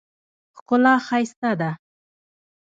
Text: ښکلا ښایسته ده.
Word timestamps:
ښکلا 0.57 0.93
ښایسته 1.05 1.51
ده. 1.59 1.71